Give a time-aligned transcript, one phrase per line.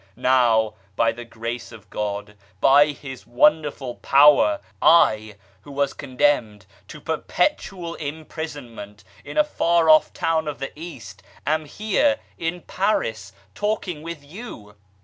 [0.15, 6.99] Now by the Grace of God, by His wonderful Power, I, who was condemned to
[6.99, 14.01] perpetual imprisonment in a far off town of the East, am here in Paris talking
[14.01, 14.73] with you